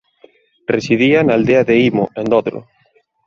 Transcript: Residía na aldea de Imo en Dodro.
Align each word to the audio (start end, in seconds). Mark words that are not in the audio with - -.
Residía 0.75 1.19
na 1.23 1.33
aldea 1.37 1.61
de 1.69 1.75
Imo 1.89 2.05
en 2.19 2.25
Dodro. 2.33 2.59